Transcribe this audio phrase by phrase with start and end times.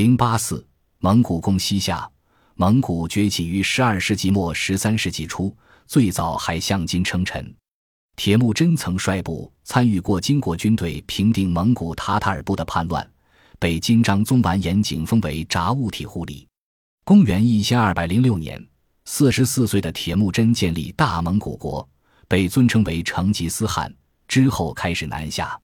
[0.00, 0.66] 零八四，
[1.00, 2.10] 蒙古攻西夏。
[2.54, 5.54] 蒙古崛起于十二世纪末十三世纪初，
[5.86, 7.54] 最早还向金称臣。
[8.16, 13.06] 铁木真曾率部参与过金国军队平定蒙古塔塔尔部的叛乱，
[13.58, 16.48] 被金章宗完颜景封为札兀体护理。
[17.04, 18.66] 公元一千二百零六年，
[19.04, 21.86] 四十四岁的铁木真建立大蒙古国，
[22.26, 23.94] 被尊称为成吉思汗。
[24.26, 25.60] 之后开始南下，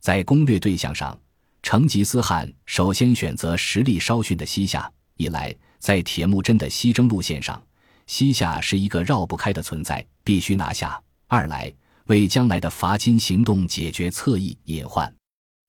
[0.00, 1.18] 在攻略对象上。
[1.62, 4.90] 成吉思汗首先选择实力稍逊的西夏。
[5.16, 7.62] 一来，在铁木真的西征路线上，
[8.06, 11.72] 西夏是一个绕不开的存在，必须拿下；二来，
[12.06, 15.12] 为将来的伐金行动解决侧翼隐患。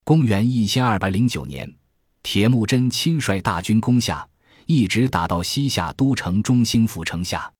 [0.03, 1.71] 公元一千二百零九年，
[2.23, 4.27] 铁木真亲率大军攻下，
[4.65, 7.51] 一直打到西夏都城中兴府城下。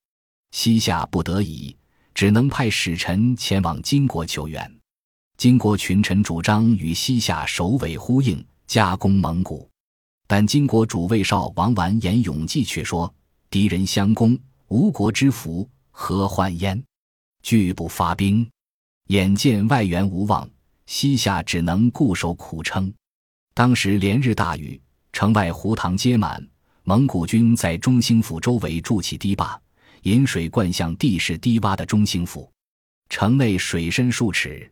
[0.52, 1.76] 西夏不得已，
[2.14, 4.83] 只能派使臣前往金国求援。
[5.44, 9.70] 金国群臣主张与西夏首尾呼应，加攻蒙古，
[10.26, 13.14] 但金国主卫少王完颜永济却说
[13.52, 14.40] ：“敌人相攻，
[14.70, 16.82] 吴国之福何患焉？
[17.42, 18.50] 拒不发兵。
[19.08, 20.50] 眼见外援无望，
[20.86, 22.90] 西夏只能固守苦撑。
[23.54, 24.82] 当时连日大雨，
[25.12, 26.42] 城外湖塘皆满，
[26.84, 29.62] 蒙古军在中兴府周围筑起堤坝，
[30.04, 32.50] 引水灌向地势低洼的中兴府，
[33.10, 34.66] 城内水深数尺。”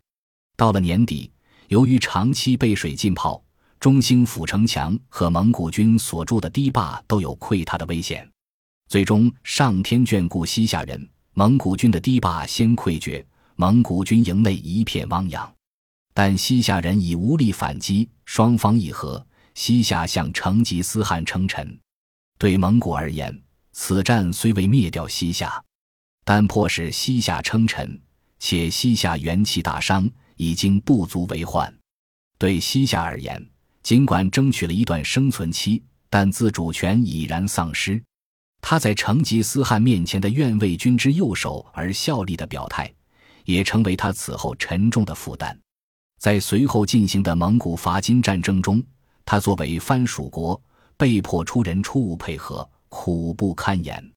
[0.62, 1.28] 到了年底，
[1.70, 3.44] 由于长期被水浸泡，
[3.80, 8.30] 中兴府城墙和蒙古军所筑的堤坝都有溃塌的危险。
[8.88, 15.52] 最终，上天眷顾西夏人，蒙古军的堤坝先溃决，蒙古军营内一片汪洋。
[16.14, 19.26] 但西夏人已无力反击，双方议和，
[19.56, 21.76] 西夏向成吉思汗称臣。
[22.38, 23.36] 对蒙古而言，
[23.72, 25.60] 此战虽未灭掉西夏，
[26.24, 28.00] 但迫使西夏称臣，
[28.38, 30.08] 且西夏元气大伤。
[30.42, 31.72] 已经不足为患。
[32.40, 33.40] 对西夏而言，
[33.84, 38.02] 尽管争取了一段生存期，但自主权已然丧失。
[38.60, 42.92] 他在成吉思汗面前的愿为君之右手而效力的表态，
[43.46, 45.56] 也成为他此后沉重的负担。
[46.18, 48.84] 在随后进行的蒙古伐金战争中，
[49.24, 50.60] 他作为藩属国，
[50.98, 54.12] 被迫出人出物配合，苦不堪言。